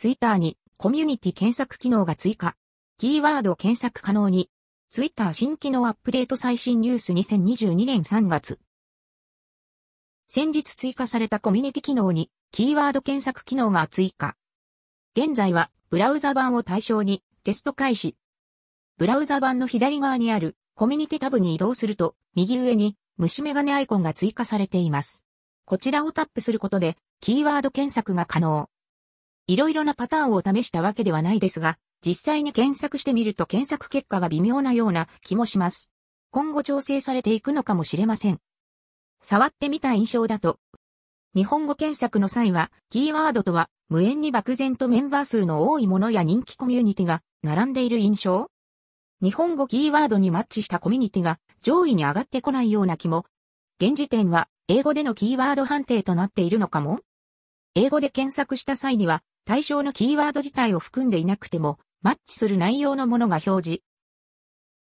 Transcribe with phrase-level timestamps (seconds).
[0.00, 2.56] ツイッターにコミュニティ検索機能が追加。
[2.96, 4.48] キーワード検索可能に。
[4.88, 8.58] ツイッター新機能アップデート最新ニュース2022年3月。
[10.26, 14.36] 先日追加されたコミュニティ機能にキーワード検索機能が追加。
[15.14, 18.16] 現在はブラウザ版を対象にテスト開始。
[18.96, 25.26] ブラウザ版の左側にあるコミュニティタブに移動すると右上に虫眼鏡アイコンが追加されています。
[25.66, 28.70] こちらをタップすることでキーワード検索が可能。
[29.50, 31.76] いろいろなパターンを試したわけではないですが、
[32.06, 35.90] 実際に検索してみると検索結果が微妙なような気もします。
[36.30, 38.38] 今後調整されていくのかもしれません。
[39.20, 40.60] 触ってみた印象だと、
[41.34, 48.52] 日本語検索の際は、キーワードとは無縁に漠然とメンバー数の多いものや人気コミュニティが並んでいる印象
[49.20, 53.26] 日本語キーワードにマッチしたコミュニティが上位に上がってこないような気も。
[53.80, 57.00] 現時点は英語でのキーワード判定となっているのかも
[57.74, 63.89] 英語で検索した際には対象のキーワード自体を含んでいなくても、マッチする内容のものが表示。